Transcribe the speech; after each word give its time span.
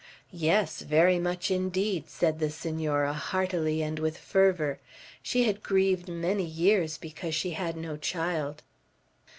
"Yes, 0.33 0.81
very 0.81 1.19
much 1.19 1.51
indeed," 1.51 2.09
said 2.09 2.39
the 2.39 2.49
Senora, 2.49 3.13
heartily 3.13 3.83
and 3.83 3.99
with 3.99 4.17
fervor. 4.17 4.79
"She 5.21 5.43
had 5.43 5.61
grieved 5.61 6.09
many 6.09 6.43
years 6.43 6.97
because 6.97 7.35
she 7.35 7.51
had 7.51 7.77
no 7.77 7.97
child." 7.97 8.63